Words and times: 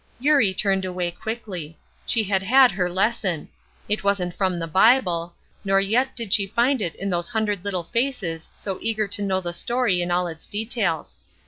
Eurie 0.19 0.51
turned 0.55 0.83
away 0.83 1.11
quickly. 1.11 1.77
She 2.07 2.23
had 2.23 2.41
had 2.41 2.71
her 2.71 2.89
lesson. 2.89 3.49
It 3.87 4.03
wasn't 4.03 4.33
from 4.33 4.57
the 4.57 4.65
Bible, 4.65 5.35
nor 5.63 5.79
yet 5.79 6.15
did 6.15 6.33
she 6.33 6.47
find 6.47 6.81
it 6.81 6.95
in 6.95 7.11
those 7.11 7.29
hundred 7.29 7.63
little 7.63 7.83
faces 7.83 8.49
so 8.55 8.79
eager 8.81 9.07
to 9.09 9.21
know 9.21 9.41
the 9.41 9.53
story 9.53 10.01
in 10.01 10.09
all 10.09 10.25
its 10.25 10.47
details. 10.47 11.17